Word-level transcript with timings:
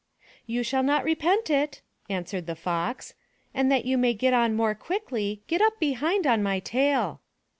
"You 0.47 0.63
shall 0.63 0.81
not 0.81 1.03
repent 1.03 1.51
it,*' 1.51 1.81
answered 2.09 2.47
the 2.47 2.55
Fox. 2.55 3.13
"And 3.53 3.71
that 3.71 3.85
you 3.85 3.99
may 3.99 4.15
get 4.15 4.33
on 4.33 4.55
more 4.55 4.73
quickly, 4.73 5.43
get 5.45 5.61
up 5.61 5.79
behind 5.79 6.25
on 6.25 6.41
my 6.41 6.57
tail." 6.59 7.21